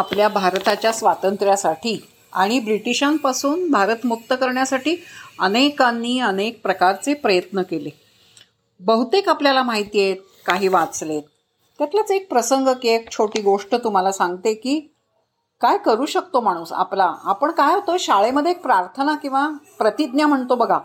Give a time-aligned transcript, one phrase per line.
[0.00, 4.94] आपल्या भारताच्या स्वातंत्र्यासाठी आणि ब्रिटिशांपासून भारत मुक्त करण्यासाठी
[5.40, 7.90] अनेकांनी अनेक प्रकारचे प्रयत्न केले.
[8.80, 10.16] बहुतेक आपल्याला माहिती आहेत
[10.46, 11.22] काही वाचलेत.
[11.78, 14.78] त्यातलाच एक प्रसंग की एक छोटी गोष्ट तुम्हाला सांगते की
[15.60, 17.12] काय करू शकतो माणूस आपला?
[17.24, 19.48] आपण काय होतो शाळेमध्ये एक प्रार्थना किंवा
[19.78, 20.78] प्रतिज्ञा म्हणतो बघा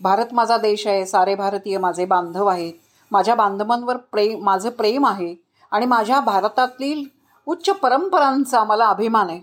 [0.00, 2.72] भारत माझा देश आहे सारे भारतीय माझे बांधव आहेत.
[3.10, 5.34] माझ्या बांधवांवर प्रेम माझं प्रेम आहे
[5.72, 7.19] आणि माझ्या भारतातील
[7.50, 9.40] उच्च परंपरांचा मला अभिमान आहे.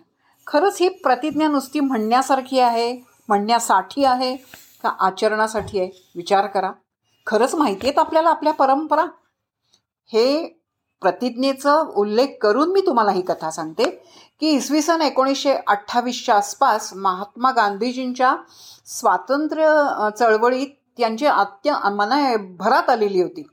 [0.48, 2.92] खरंच ही प्रतिज्ञा नुसती म्हणण्यासारखी आहे
[3.28, 4.36] म्हणण्यासाठी आहे
[4.84, 5.90] का आचरणासाठी आहे?
[6.16, 6.72] विचार करा.
[7.28, 9.06] खरंच माहिती आहेत आपल्याला आपल्या परंपरा?
[10.10, 10.46] हे
[11.02, 13.90] प्रतिज्ञेचा उल्लेख करून मी तुम्हाला ही कथा सांगते
[14.42, 18.36] की इसवी सन एकोणीसशे अठ्ठावीसच्या आसपास महात्मा गांधीजींच्या
[18.86, 20.68] स्वातंत्र्य चळवळीत
[20.98, 23.44] त्यांची अत्य मना भरात आलेली होती.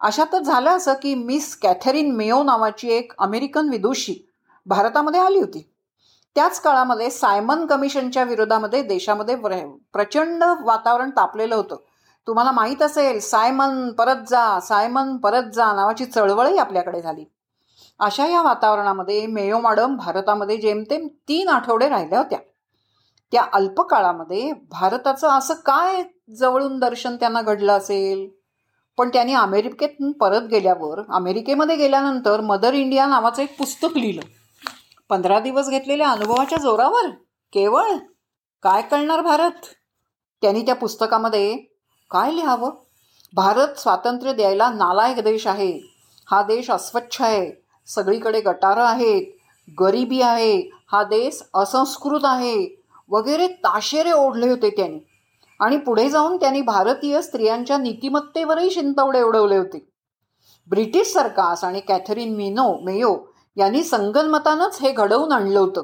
[0.00, 4.14] अशातच झालं असं की मिस कॅथरीन मेयो नावाची एक अमेरिकन विदुषी
[4.66, 5.66] भारतामध्ये आली होती.
[6.36, 9.36] त्याच काळामध्ये सायमन कमिशनच्या विरोधामध्ये देशामध्ये
[9.92, 11.76] प्रचंड वातावरण तापलेलं होतं.
[12.26, 17.24] तुम्हाला माहीत असेल सायमन परत जा सायमन परत जा नावाची चळवळही आपल्याकडे झाली.
[18.00, 22.38] अशा या वातावरणामध्ये मेयो मॅडम भारतामध्ये जेमतेम तीन आठवडे राहिल्या होत्या.
[23.32, 28.39] त्या अल्पकाळामध्ये भारताचं असं काय जवळून दर्शन त्यांना घडलं असेल?
[29.00, 34.20] पण त्याने अमेरिकेत परत गेल्यावर अमेरिकेमध्ये गेल्यानंतर मदर इंडिया नावाचं एक पुस्तक लिहिलं.
[35.08, 37.10] पंधरा दिवस घेतलेल्या अनुभवाच्या जोरावर
[37.52, 37.92] केवळ
[38.62, 39.50] काय कळणार भारत?
[40.42, 41.56] त्यांनी त्या पुस्तकामध्ये
[42.10, 42.70] काय लिहावं?
[43.34, 45.80] भारत स्वातंत्र्य द्यायला नालायक देश आहे.
[46.30, 47.66] हा देश अस्वच्छ आहे.
[47.86, 49.26] सगळीकडे गटारं आहेत.
[49.80, 50.70] गरिबी आहे.
[50.92, 52.82] हा देश असंस्कृत आहे.
[53.10, 54.98] वगैरे ताशेरे ओढले होते त्यांनी.
[55.60, 59.88] आणि पुढे जाऊन त्यांनी भारतीय स्त्रियांच्या नीतिमत्तेवरही शिंतवडे उडवले होते.
[60.68, 63.16] ब्रिटिश सरकार आणि कॅथरीन मिनो मेयो
[63.56, 65.82] यांनी संगनमतानंच हे घडवून आणलं होतं.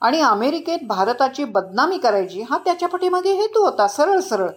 [0.00, 4.48] आणि अमेरिकेत भारताची बदनामी करायची हा त्याच्या पाठीमागे हेतू होता सरळ सरळ.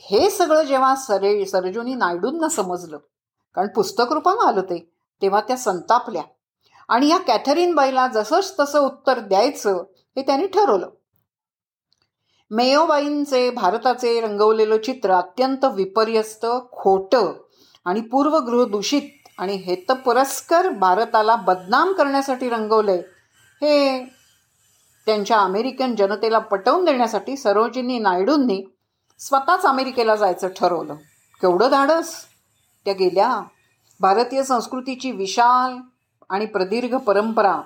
[0.00, 2.98] हे सगळं जेव्हा सरे सरजुनी नायडूंना समजलं
[3.54, 4.92] कारण पुस्तक रूपानं आलं ते
[5.22, 6.22] तेव्हा त्या संतापल्या.
[6.88, 9.84] आणि या कॅथरीन बाईला जसंच तसं उत्तर द्यायचं
[10.16, 10.88] हे त्यांनी ठरवलं.
[12.50, 17.32] मेयोबाईंचे भारताचे रंगवलेलं चित्र अत्यंत विपर्यस्त खोटं
[17.84, 22.98] आणि पूर्वगृह दूषित आणि हेतपुरस्कर भारताला बदनाम करण्यासाठी रंगवलंय.
[23.62, 24.04] हे
[25.06, 28.62] त्यांच्या अमेरिकन जनतेला पटवून देण्यासाठी सरोजिनी नायडूंनी
[29.18, 30.94] स्वतःच अमेरिकेला जायचं ठरवलं.
[31.40, 32.14] केवढं धाडस?
[32.84, 33.42] त्या गेल्या
[34.00, 35.76] भारतीय संस्कृतीची विशाल
[36.30, 37.60] आणि प्रदीर्घ परंपरा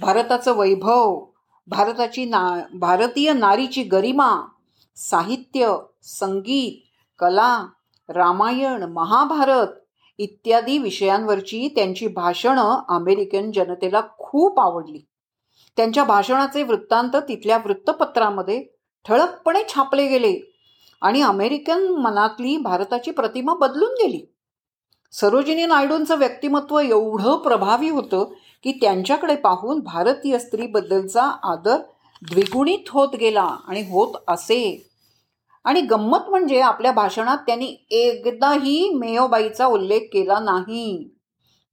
[0.00, 1.24] भारताचं वैभव
[1.68, 4.46] भारताची ना भारतीय नारीची गरिमा
[4.96, 6.80] साहित्य संगीत
[7.18, 7.66] कला
[8.08, 9.66] रामायण महाभारत
[10.18, 15.00] इत्यादी विषयांवरची त्यांची भाषणं अमेरिकन जनतेला खूप आवडली.
[15.76, 18.64] त्यांच्या भाषणाचे वृत्तांत तिथल्या वृत्तपत्रामध्ये
[19.04, 20.38] ठळकपणे छापले गेले
[21.02, 24.20] आणि अमेरिकन मनातली भारताची प्रतिमा बदलून गेली.
[25.12, 28.32] सरोजिनी नायडूंचं व्यक्तिमत्व एवढं प्रभावी होतं
[28.64, 31.76] की त्यांच्याकडे पाहून भारतीय स्त्रीबद्दलचा आदर
[32.22, 34.88] द्विगुणित होत गेला आणि होत असे.
[35.64, 41.08] आणि गंमत म्हणजे आपल्या भाषणात त्यांनी एकदाही मेयोबाईचा उल्लेख केला नाही.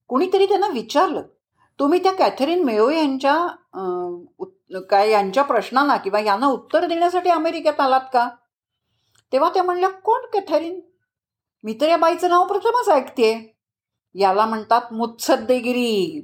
[0.09, 1.21] कुणीतरी त्यांना विचारलं
[1.79, 8.27] तुम्ही त्या कॅथरीन मेयो यांच्या काय यांच्या प्रश्नांना किंवा यांना उत्तर देण्यासाठी अमेरिकेत आलात का?
[9.33, 10.79] तेव्हा त्या म्हणल्या कोण कॅथरीन?
[11.63, 13.31] मी तर या बाईचं नाव प्रथमच ऐकते
[14.15, 16.21] याला म्हणतात मुत्सद्देगिरी.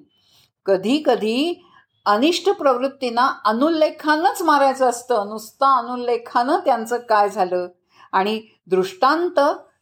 [0.65, 1.65] कधी कधी
[2.05, 5.29] अनिष्ट प्रवृत्तींना अनुल्लेखानच मारायचं असतं.
[5.29, 7.67] नुसतं अनुल्लेखानं त्यांचं काय झालं?
[8.11, 9.39] आणि दृष्टांत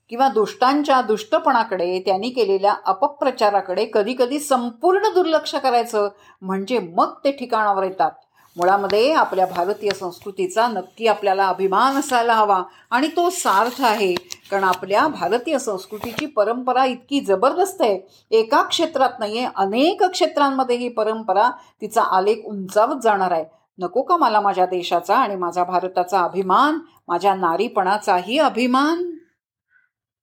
[0.10, 6.10] किंवा दुष्टांच्या दुष्टपणाकडे त्यांनी केलेल्या अपप्रचाराकडे कधी कधी संपूर्ण दुर्लक्ष करायचं.
[6.42, 8.12] म्हणजे मग ते ठिकाणावर येतात.
[8.58, 12.64] मुळामध्ये आपल्या भारतीय संस्कृतीचा नक्की आपल्याला अभिमान असायला हवा.
[12.92, 14.16] आणि तो सार्थ आहे.
[14.52, 18.00] कारण आपल्या भारतीय संस्कृतीची परंपरा इतकी जबरदस्त आहे.
[18.32, 21.50] एका क्षेत्रात नाही आहे अनेक क्षेत्रांमध्ये ही परंपरा
[21.82, 23.46] तिचा आलेख उंचावत जाणार आहे.
[23.80, 29.13] नको का मला माझ्या देशाचा आणि माझा भारताचा अभिमान माझ्या नारीपणाचाही अभिमान?